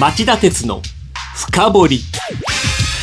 [0.00, 0.80] 町田鉄の
[1.36, 2.00] 深掘り。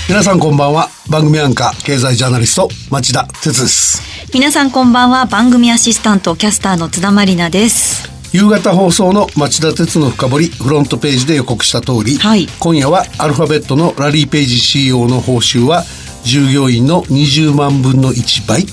[0.07, 0.89] 皆さんこんばんは。
[1.09, 4.01] 番組アンカー経済ジャーナリスト町田鉄です。
[4.33, 8.09] 皆さんこんばんは番組アシスタントキャスターの津田まりなです。
[8.33, 12.47] 夕方放送の町田鉄の深掘りフロントページで予告した通り、はい。
[12.59, 15.83] 今夜はアルファベットのラリーページ CEO の報酬は
[16.23, 18.65] 従業員の20万分の1倍。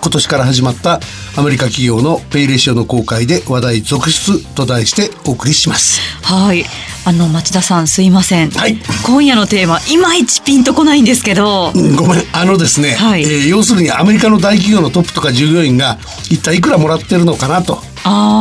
[0.00, 0.98] 今年から始まった
[1.36, 6.00] アメリカ企業のペイレシオの公開で話題続出と題してお送りします。
[6.22, 6.64] はい
[7.10, 8.78] あの町田さんすいません、はい。
[9.04, 11.72] 今夜のテーマいまいちピンとこないんですけど。
[11.74, 12.22] うんごめん。
[12.32, 13.22] あのですね、はい。
[13.24, 15.98] えー要するにアメリカの大企業のトップとか従業員が
[16.30, 17.82] 一体いくらもらってるのかなと。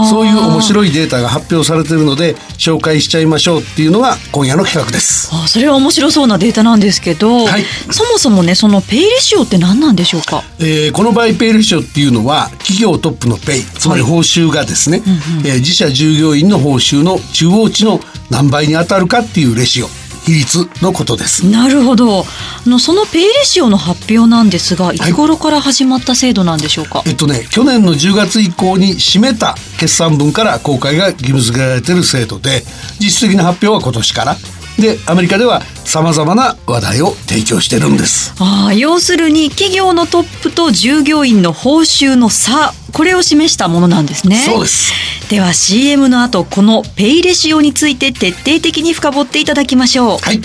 [0.10, 5.30] そういう面白いデータが発表されているので紹介しちゃいましょうっていうのが今夜の企画です。
[5.34, 7.63] あそれは面白そうなデータなんですけど、はい。
[7.91, 10.44] そもそもねそのペイレシオって何なんでしょうか？
[10.60, 15.02] えーこの場合ペイレシオっていうのは企業トップのペイつまり報酬がですね、
[15.44, 17.99] えー自社従業員の報酬の中央値の
[18.30, 19.88] 何倍に当たるかっていうレシオ。
[20.26, 21.48] 比率のことです。
[21.48, 22.22] なるほど。
[22.22, 24.99] あのそのペイレシオの発表なんですがい。
[24.99, 32.62] つ頃から始まった制度なんでしょうか、えっとね、去年の10月以降に締めた決算分から公開が義務付けられている制度で
[32.99, 34.36] 実質的な発表は今年から。
[34.80, 38.34] でアメリカではさまざまな話題を提供してるんです。
[38.40, 44.37] ああ要するに企業のトップと従業員の報酬の差これを示したものなんですね。
[44.37, 45.29] そうです。
[45.29, 50.18] では CM の後このペイレシオについて徹底的に深掘っていただきましょう。
[50.20, 50.41] はい。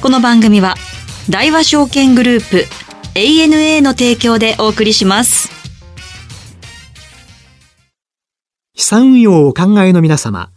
[0.00, 0.76] この番組は
[1.28, 2.64] 大和証券グループ
[3.14, 5.50] ANA の提供でお送りします。
[8.74, 10.50] 資産運用をお考えの皆様、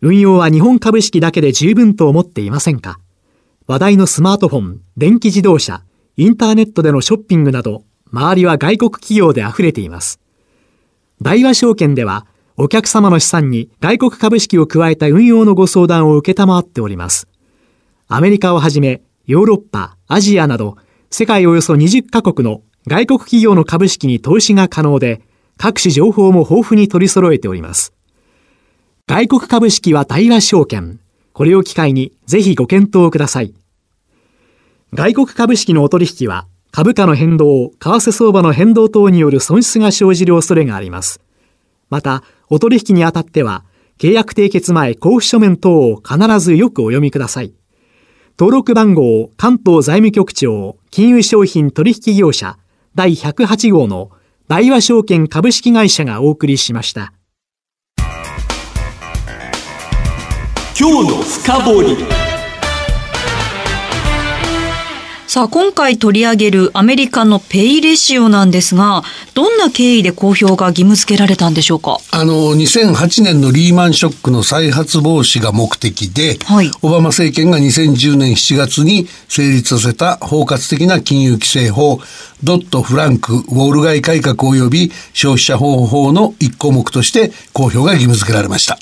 [0.00, 2.98] 運用は日本株式だけで十分と思っていませんか？
[3.68, 5.82] 話題のスマートフォン、電気自動車、
[6.16, 10.20] インターネットでのショッピングなど、周りは外国企業で溢れています。
[11.22, 12.26] 大和証券では、
[12.56, 17.28] お客様の資産に外国株式を加えた運用のご相談を受けたまわっております。
[18.08, 20.76] アメリカをはじめ、ヨーロッパ、アジアなど、
[21.10, 25.20] 世界およそ20カ国の外国企業の株式に投資が可能で、
[25.58, 27.92] 各種情報も豊富に取り揃えております。
[29.08, 31.00] 外国株式は大和証券。
[31.32, 33.54] これを機会にぜひご検討ください。
[34.94, 36.46] 外国株式のお取引は、
[36.76, 41.22] 株価の変動、為替相場の変動等による損失が生じる恐れがあります。
[41.88, 43.64] また、お取引にあたっては、
[43.98, 47.54] 契約締結前交付書面等を必ずよくお読みください。
[48.38, 52.58] 登録番号関東財務局長金融商品取引業者
[52.94, 54.10] 第108号の
[54.46, 57.14] 大和証券株式会社がお送りしました。
[60.78, 62.15] 今日の深掘り
[65.28, 69.02] さあ今回取り上げるアメリカのペイレシオなんですが
[69.34, 71.98] どんな経緯で公表が義務付けられたんでしょうか？
[72.12, 81.98] あの2008年のリーマンショックの再発防止が目的で、はいオバマ政権が2010年7月に成立させた包括的な金融規制法
[82.44, 88.78] ドット・フランク・ウォール街改革及び消費者保護法の一項目として公表が義務付けられました。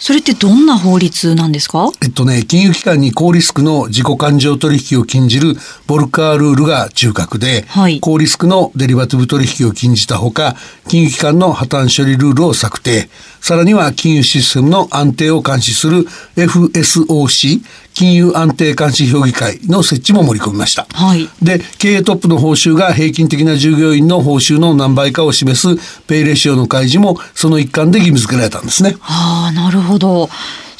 [0.00, 1.90] それってどんな法律なんですか？
[2.02, 5.54] えっとね、金融機関に高リスクの自己勘定取引を禁じる
[5.86, 8.00] ボルカールールが中核で、はい。
[8.00, 10.56] 高リスクのデリバティブ取引を禁じたほか、
[10.88, 16.06] 金融機関の破綻処理ルールを策定、さらには金融システムの安定を監視する
[16.36, 17.60] FSOC、
[17.94, 20.86] 金融安定監視評議会の設置も盛り込みました。
[20.92, 28.96] はいで、経営トップの報酬が平均的な従業員の報酬の何倍かを示すペイレシオの開示もその一環で義務付けられたんですね。
[29.00, 30.28] ああなるほど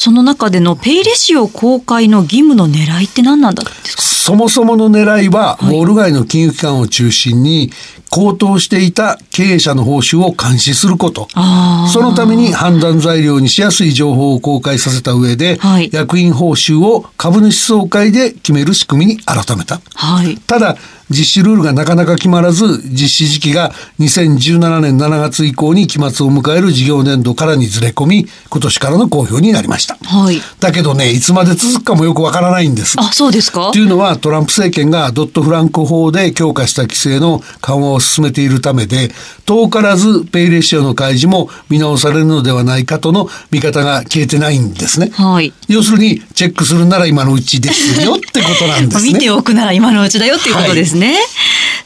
[0.00, 7.70] その中でのペイレシオ公開の義務の狙いって何なんだそもそもの狙いは、ウォール街の金融機関を中心に、
[8.08, 11.28] 高騰していた経営者の報酬を監視すること。
[11.92, 15.90] そのために判断材料にしやすい情報を公開させた上で、はい。
[15.92, 19.82] 役員報酬を株主総会で決める仕組みに改めた。
[19.94, 20.38] はい。
[20.38, 20.78] ただ、
[21.10, 29.96] 実施ルールがなかなか決まらず、実施時期が2017年7月以降に期末を迎える事業年度からにずれ込み、今年からの公表になりました。
[30.04, 32.96] はいだけどね、いつまで続くかもよくわからないんです。
[32.98, 33.70] あそうですか？
[33.72, 39.10] というのはトランプ政権がドットフランク法で強化した規制の緩和を進めているためで
[39.46, 45.10] 遠からずペイレシオの開示も見直されるのではないかとの見方が消えてないんですね。
[45.12, 49.12] はい要するにチェックするなら今のうちですよってことなんですね。
[49.14, 50.99] 見ておくなら今のうちだよっていうことですね。
[51.00, 51.16] ね。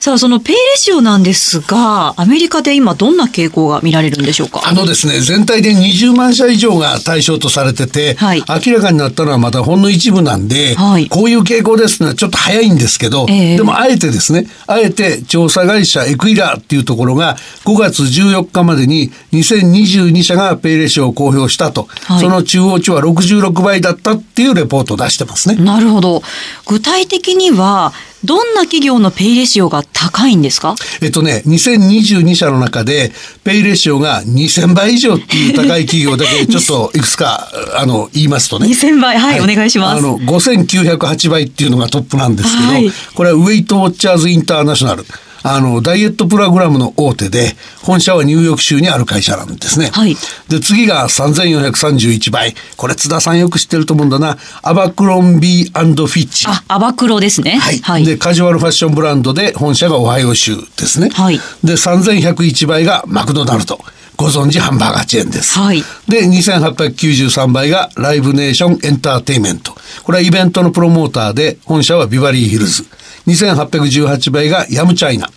[0.01, 4.63] さあ、そのペイレシオなんですが、アメリカで今どんな傾向が見られるんでしょうか？
[4.65, 8.43] あのですね、全体で20万社以上が対象とされてて、はい。
[8.67, 11.09] 明らかになったのはまたほんの一部なんで、はい。
[11.09, 13.57] こういう傾向ですのはちょっと早いんですけど、ええ。
[13.57, 22.21] でもあえてですね、あえて調査会社エクイラーっていうところが5月14日までに2022社がペイレシオを公表したと、はい。
[22.21, 25.57] その中央値は66倍だったっていうレポートを出してますね。
[25.57, 26.23] なるほど。
[26.67, 27.93] 具体的には、
[28.25, 30.75] どんな企業のペイレシオが高いんですか？
[31.01, 33.13] えっとね、2022社の中で、
[33.45, 38.67] ペイレシオが2000倍以上っていう高い企業だけ、 ちょっといくつか、あの、言いますとね。
[38.69, 39.19] 2000倍。
[39.19, 39.99] はいお願いします。
[39.99, 42.93] あの、5908倍っていうのがトップなんですけど、はい。
[43.15, 45.05] これはウェイトウォッチャーズインターナショナル。
[45.47, 49.91] あの、ダイエットプログラムの大手で、本社はニューヨーク州にある会社なんですね。
[49.93, 50.17] はい
[50.49, 52.55] で、次が3431倍。
[52.77, 54.39] これ津田さんよく知ってると思うんだな。
[54.63, 56.47] アバクロンビーフィッチ。
[56.49, 57.59] あ、アバクロですね。
[57.59, 58.05] はい。
[58.05, 61.11] で、カジュアルファッションブランドで本社がオハイオ州ですね。
[61.11, 63.79] はいで、3101倍がマクドナルド。
[64.17, 65.59] ご存知ハンバーガーチェーンです。
[65.59, 69.75] はいで、2893倍がライブネーションエンターテイメント。
[70.05, 72.87] これはイベントのプロモーターで、本社はビバリーヒルズ。
[73.27, 75.29] 2818倍がヤムチャイナ。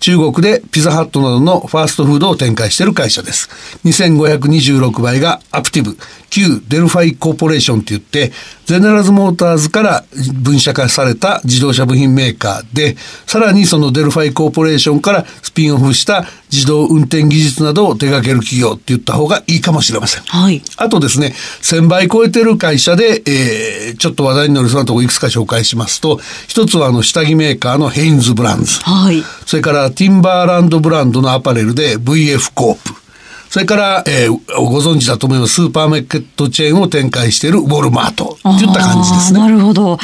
[0.00, 3.48] 中国でピザハットなどのファーストフードを展開している会社です。
[3.84, 5.96] 2526倍がアプティブ、
[6.34, 8.32] 旧デルファイコーポレーションって言って、
[8.66, 10.04] ゼネラルズモーターズから
[10.42, 20.24] 分社化された自動車部品メーカーで、さらにそのデルファイコーポレーションからスピンオフした自動運転技術などを手掛ける企業って言った方がいいかもしれません。
[20.24, 20.60] はい。
[20.76, 28.80] あとですね、1000倍超えてる会社で、えー、ちょっと話題になるそのとこいくつか紹介しますと、一つはあの下着メーカーのヘインズブランズ。
[28.80, 29.22] はい。
[29.46, 33.03] それからティンバーランドブランドのアパレルで VF コープ。
[33.54, 34.36] それから、えー
[34.66, 38.36] ご存知だと思います、スーパーマーケットチェーンを展開しているウォルマート。
[38.42, 39.38] といった感じですね。
[39.38, 39.96] なるほど。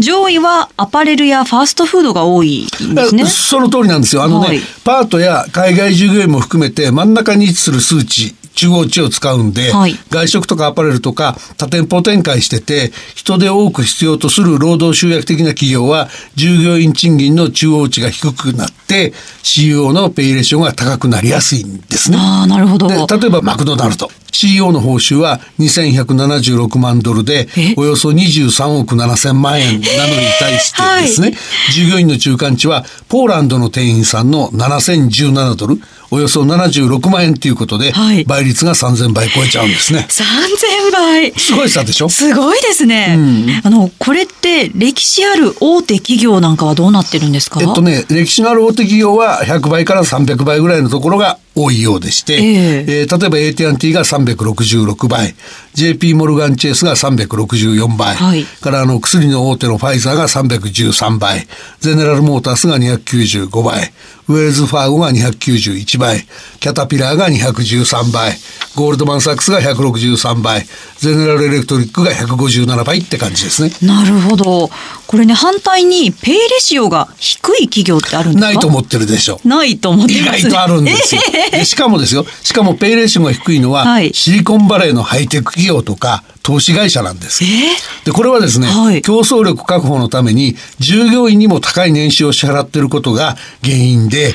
[0.00, 3.24] 上位はアパレルやファーストフードが多いんですね。
[3.26, 4.24] その通りなんですよ。
[4.24, 19.12] あのね、はいパートや海外従業員も含めて真ん中に位置する数値、中央値を使うんで、はい外食とかアパレルとか多店舗展開してて、人手を多く必要とする労働集約的な企業は、従業員賃金の中央値が低くなって、
[19.42, 22.16] CEO のペイレーションが高くなりやすいんですね。
[22.18, 22.88] ああ、なるほど。
[22.88, 27.74] で例えばマクドナルド CEO の報酬は2176万ドルでえ？
[27.76, 29.80] およそ23億7000万円。
[29.80, 31.34] なのに対してですね、
[31.72, 35.80] 従業員の中間値はポーランドの店員さんの7017ドル。
[36.12, 38.24] およそ76万円ということで、はい。
[38.24, 40.06] 倍率が3000倍超えちゃうんですね。
[40.08, 41.32] 3000倍。
[41.32, 42.08] すごい差でしょ？
[42.08, 43.18] すごいですね。
[43.64, 47.60] あの、これって歴史ある大手企業なんかはどうなってるんですか？
[47.60, 52.84] えっとね、歴史のある大手企業は100倍から300倍ぐらいのところが多いようでして、ええ。
[53.00, 55.34] えー例えば AT&T が366倍、
[55.74, 58.44] JP モルガンチェイスが364倍、はい。
[58.44, 61.46] からあの薬の大手のファイザーが313倍、
[61.80, 63.92] ゼネラルモータースが295倍、
[64.28, 66.26] ウェルズファーゴが291倍、
[66.58, 68.32] キャタピラーが213倍、
[68.74, 70.66] ゴールドマンサックスが163倍、
[70.98, 73.70] ゼネラルエレクトリックが157倍って感じですね。
[73.82, 74.68] なるほど。
[75.06, 78.46] これね、反対にペイレシオが低い企業ってあるんですか？
[78.46, 79.40] ないと思ってるでしょ。
[79.44, 80.40] ないと思って意ます。
[80.42, 81.22] 外とあるんですよ。
[81.52, 87.42] でしかもですよ、しかもペイレーションが低いのは、はいシリコンバレーのハイテク企業とか投資会社なんです。
[88.04, 94.32] で、これはですね、はい競争力確保のために従業員にも高い年収を支払っていることが原因で、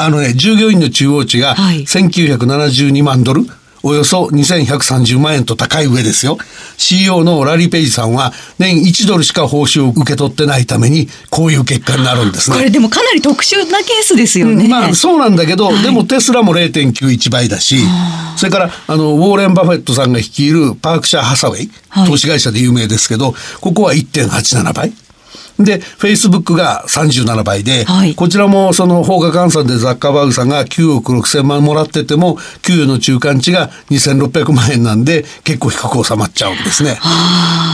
[0.00, 3.46] あのね、従業員の中央値がはい1972万ドル。
[3.82, 6.38] およそ2130万円と高い上ですよ。
[6.76, 12.56] CEO のラリー・ペイジさんは年1ドルしか報酬を受け取ってないためにこういう結果になるんですね。
[12.56, 14.64] これでもかなり特殊なケースですよね。
[14.64, 17.78] うんまあそうなんだけど、でもテスラも0.91倍だし、
[18.36, 24.92] それからあのウォーレン・バフェットさんが率いるパークシャー・ハサウェイ、はい投資会社で有名ですけど、ここは1.87倍。
[25.58, 36.98] で、フェイスブックが37倍で、はいこちらもその放課換算でザッカーバーグさんが9億6千万もらってても、給与の中間値が2600万円なんで、結構低く収まっちゃうんですね。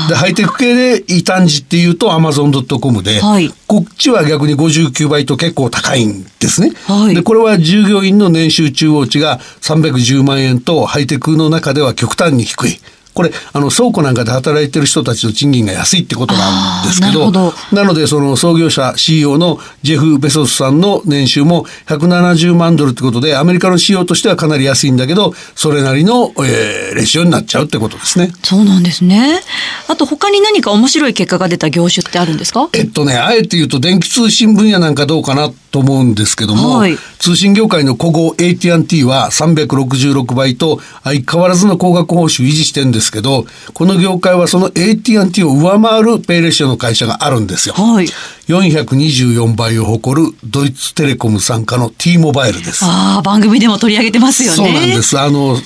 [0.09, 6.73] で、ハイテク系で異端児っていうと Amazon.com で、はいこっちは逆に59倍と結構高いんですね。
[6.87, 12.81] はいで、これは従業員の年収中央値が310万円とハイテクの中では極端に低い。
[13.15, 17.31] これ、あの、倉庫なんかで働いてる人たちの賃金が安いってことなんですけど、
[17.73, 28.31] なので、その創業者 CEO のジェフ・ベソスさんの年収も170万ドルってことで、アメリカの CEO としてはかなり安いんだけど、それなりの、えーレシオになっちゃうってことですね。
[28.45, 29.41] そうなんですね。
[29.89, 32.69] あと他に何か面白い結果が出た業種ってあるんですか？
[32.73, 47.75] えっとね、あえて言うと電気通信分野なんかどうかなと思うんですけども、はい通信業界の古豪 AT&T は366倍と相変わらずの高額報酬維持してるんですけど、この業界はその AT&T を上回るペイレシオの会社があるんですよ。
[47.77, 48.09] はい。
[48.49, 52.85] 424倍を誇るドイツテレコム参加の T モバイルです。
[52.85, 54.57] ああ、番組でも取り上げてますよね。
[54.57, 55.19] そうなんです。
[55.19, 55.57] あの、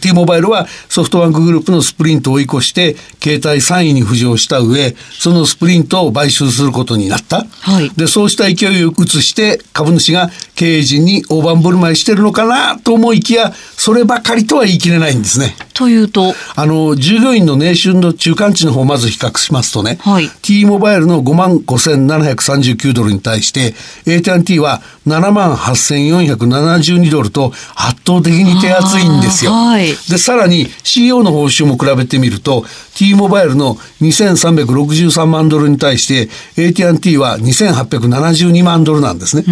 [0.00, 7.46] T モバイルはソフトバンクグループのスプリントを追い越して、携帯3位に浮上した上、そのスプリントを買収することになった。
[7.60, 15.54] はいで、そうした勢いを移して、株主が経営陣に大盤振る舞いしてるのかなと思いきや、そればかりとは言い切れないんですね。
[15.72, 23.74] というと、あの、従業員の年収の中間値の方をまず比較しますとね、はい T モバイルの5万5739ドルに対して、
[24.04, 29.52] AT&T は7万8472ドルと圧倒的に手厚いんですよ。
[29.52, 32.64] はいで、さらに CEO の報酬も比べてみると、
[32.98, 36.28] T モバイルの2363万ドルに対して
[36.60, 39.44] AT&T は2872万ドルなんですね。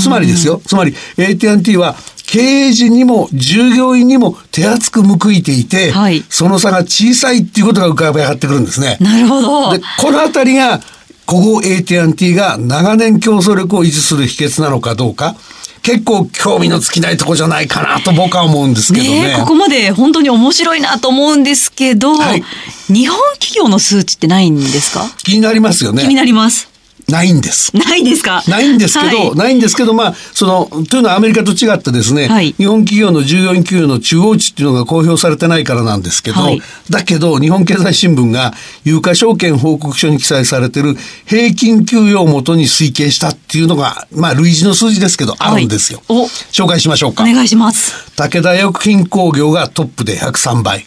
[0.00, 1.96] つまりですよ、つまり AT&T は
[2.28, 8.98] 経営陣にも従業員にも手厚く報いていて、はいその差が小さいっていうことが浮かび上がってくるんですね。
[9.00, 9.72] なるほど。
[9.72, 10.80] で、このあたりが、
[11.26, 15.34] 古豪 AT&T が長年競争力を維持する秘訣なのかどうか、
[15.82, 19.10] 結構興味の尽きないとこじゃないかなと僕は思うんですけどね。
[19.22, 22.42] ねえここまで本当に面白いなと思うんですけど、はい
[22.88, 25.04] 日本企業の数値ってないんですか？
[25.18, 26.14] 気になりますよ気にね。
[26.14, 26.68] なります。
[27.08, 27.76] ないんです。
[27.76, 28.42] ないですか？
[28.48, 38.52] ないんですけど、はいないんですけど、まあ、その、というのはアメリカと違ってですね、はい日本企業の従業員給与の中央値っていうのが公表されてないからなんですけど、はいだけど、日本経済新聞が
[38.84, 40.94] 有価証券報告書に記載されてる
[41.26, 46.02] 平均給与をもとに推計したっていうのが、まあ、類似の数字ですけど、あるんですよ。
[46.08, 47.22] お紹介しましょうか。
[47.22, 48.12] お願いします。
[48.16, 50.84] 武田薬品工業がトップで103倍、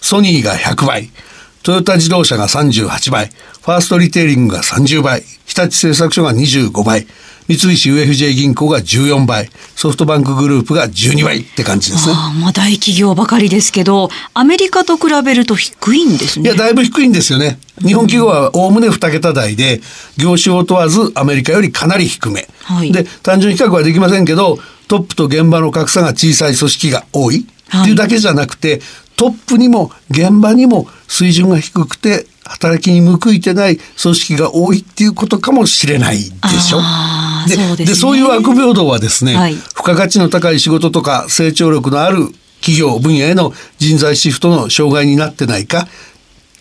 [0.00, 1.10] ソニーが100倍、
[1.64, 7.06] トヨタ自動車が38倍、ファーストリテイリングが30倍、日立製作所が25倍、
[7.48, 12.14] 三菱 UFJ 銀行が14倍、ソフトバンクグループが12倍って感じですね。
[12.38, 16.50] まあ大企業ばかりですけど、アメリカと比べると低いんですね。
[16.50, 17.58] いや、だいぶ低いんですよね。
[17.78, 19.80] 日本企業はおおむね2桁台で、
[20.18, 22.46] 業種を問わずアメリカよりかなり低め。
[22.64, 28.82] はいで、単純比較はできませんけど、トップと現場の格差が小さい組織が多いはいっていうだけじゃなくて、
[29.16, 36.80] トップにも現場にも水準が低くて、働きに報いてない組織が多いっていうことかもしれないでしょ。
[37.48, 42.28] でそうですねそういう悪平等はですね、はい付加価値の高い仕事とか成長力のある
[42.60, 45.86] 企業分野への人材シフトの障害になってないか、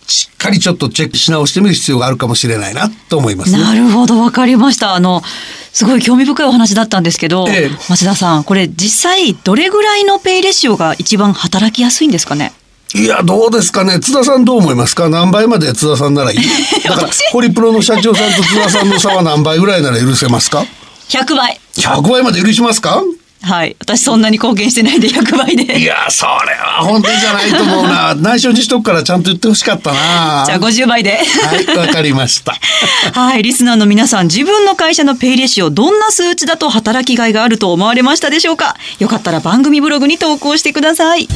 [0.06, 3.60] しっかりちょっとチェックし直してみる必要があるかもしれないなと思いますね。
[3.60, 4.94] なるほど、わかりました。
[4.94, 5.24] あの、
[5.72, 12.54] すごい興味深いお話だったんですけど、ええ町田さん、これ実際どれぐらいのペイレシオが一番働きやすいんですかね？
[12.96, 14.00] いや、どうですかね。
[14.00, 15.10] 津田さんどう思いますか？
[15.10, 16.38] 何倍まで津田さんならいい？
[16.84, 20.66] だから、ホリプロの社長さんと津田さんの差は何倍ぐらいなら許せますか
[21.10, 21.60] ?100 倍。
[21.78, 23.02] ?100 倍まで許しますか？
[23.42, 23.76] はい。
[23.82, 25.78] 私そんなに貢献してないんで100倍で。
[25.78, 28.16] いや、それは本当じゃないと思うな。
[28.16, 30.44] 内緒にしとくからちゃんと言ってほしかったな。
[30.46, 31.18] じゃあ50倍で。
[31.18, 32.56] はい、わかりました。
[33.20, 33.44] はい。
[33.44, 38.78] リスナーの皆さん、自分の会社のペイレシオ、どんな数値だと働きがいがあると思われましたでしょうか？
[39.00, 41.28] よかったら番組ブログに投稿してください。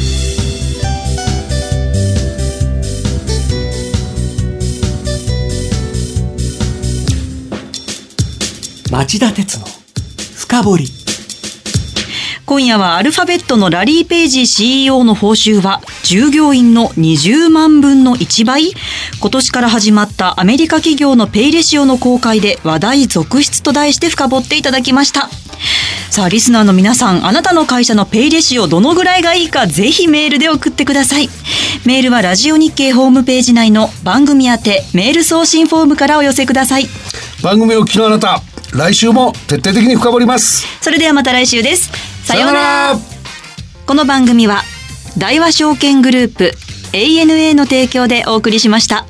[8.98, 9.68] 町田鉄の
[10.36, 10.86] 深掘り
[12.48, 18.72] 今夜はアルファベットのラリー・ペイジ CEO の報酬は従業員の20万分の1倍
[19.22, 25.30] 今年から始まったアメリカ企業のペイレシオの公開で話題続出と題して深掘っていただきました。
[26.10, 31.30] さあ、リスナーの皆さん、あなたの会社のペイレシオどのぐらいがいいかぜひメールで送ってください。
[31.86, 36.88] メールはラジオ日経ホームページ内の番組宛てメール送信フォームからお寄せください。
[37.44, 38.42] 番組をお聞きのあなた、
[38.74, 40.66] 来週も徹底的に深掘ります。
[40.82, 41.92] それではまた来週です。
[42.26, 43.00] さようなら。
[43.86, 44.64] この番組は
[45.18, 46.54] 大和証券グループ
[46.92, 49.06] ANA の提供でお送りしました。